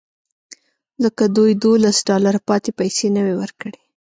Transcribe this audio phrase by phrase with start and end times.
[1.03, 3.79] ځکه دوی دولس ډالره پاتې پیسې نه وې ورکړې